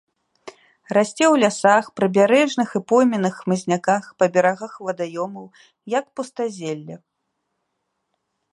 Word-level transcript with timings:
Расце 0.97 1.23
ў 1.33 1.35
лясах, 1.43 1.85
прыбярэжных 1.99 2.69
і 2.79 2.81
пойменных 2.91 3.33
хмызняках, 3.41 4.03
па 4.23 4.29
берагах 4.37 4.73
вадаёмаў, 4.87 5.45
як 5.99 6.05
пустазелле. 6.21 6.95